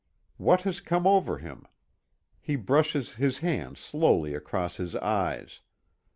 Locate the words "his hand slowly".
3.17-4.33